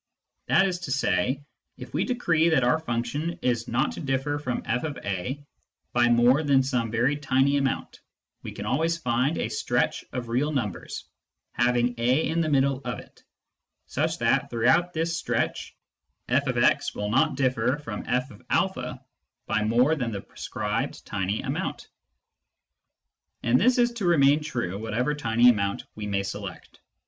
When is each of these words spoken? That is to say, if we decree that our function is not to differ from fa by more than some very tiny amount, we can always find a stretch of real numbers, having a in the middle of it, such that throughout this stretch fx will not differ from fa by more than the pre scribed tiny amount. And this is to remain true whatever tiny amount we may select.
That 0.47 0.65
is 0.67 0.79
to 0.79 0.91
say, 0.91 1.43
if 1.77 1.93
we 1.93 2.03
decree 2.05 2.49
that 2.49 2.63
our 2.63 2.79
function 2.79 3.37
is 3.43 3.67
not 3.67 3.91
to 3.91 3.99
differ 3.99 4.39
from 4.39 4.63
fa 4.63 5.35
by 5.93 6.09
more 6.09 6.41
than 6.41 6.63
some 6.63 6.89
very 6.89 7.15
tiny 7.17 7.57
amount, 7.57 7.99
we 8.41 8.51
can 8.51 8.65
always 8.65 8.97
find 8.97 9.37
a 9.37 9.47
stretch 9.47 10.03
of 10.11 10.27
real 10.27 10.51
numbers, 10.51 11.05
having 11.51 11.93
a 11.99 12.27
in 12.27 12.41
the 12.41 12.49
middle 12.49 12.81
of 12.83 12.97
it, 12.97 13.21
such 13.85 14.17
that 14.17 14.49
throughout 14.49 14.91
this 14.91 15.15
stretch 15.15 15.75
fx 16.27 16.95
will 16.95 17.11
not 17.11 17.35
differ 17.35 17.77
from 17.77 18.03
fa 18.03 19.05
by 19.45 19.63
more 19.63 19.93
than 19.95 20.11
the 20.11 20.21
pre 20.21 20.35
scribed 20.39 21.05
tiny 21.05 21.43
amount. 21.43 21.89
And 23.43 23.61
this 23.61 23.77
is 23.77 23.91
to 23.91 24.05
remain 24.07 24.41
true 24.41 24.79
whatever 24.79 25.13
tiny 25.13 25.49
amount 25.49 25.83
we 25.93 26.07
may 26.07 26.23
select. 26.23 26.79